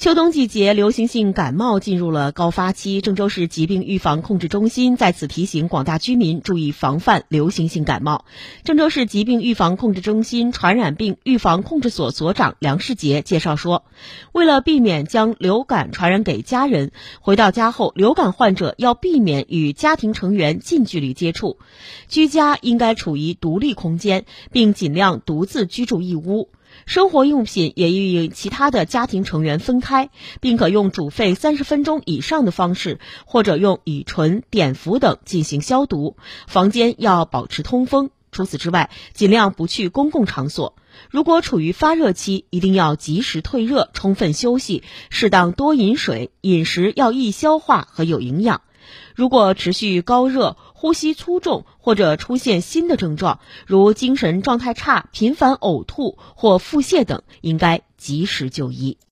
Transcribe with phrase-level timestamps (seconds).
[0.00, 3.02] 秋冬季节，流行性感冒进入了高发期。
[3.02, 8.24] 郑州市疾病预防控制中心在此提醒广大居民注意防范流行性感冒。
[8.64, 13.84] 郑州市疾病预防控制中心传染病预防控制所所长梁世杰介绍说，
[14.32, 21.58] 为了避免将流感传染给家人，回到家后，流感患者要避免与家庭成员近距离接触，
[22.08, 26.48] 居家应该处于独立空间，并尽量独自居住一屋。
[26.86, 30.10] 生活用品也与其他的家庭成员分开，
[30.40, 36.16] 并可用煮沸三十分钟以上的方式，或者用乙醇、碘伏等进行消毒。
[36.46, 38.10] 房间要保持通风。
[38.32, 40.76] 除此之外，尽量不去公共场所。
[41.10, 48.62] 如果处于发热期，一定要及时退热，充分休息，适当多饮水，饮食要易消化和有营养。
[49.16, 58.96] 如果持续高热、呼吸粗重或者出现新的症状，如精神状态差、频繁呕吐或腹泻等，应该及时就医。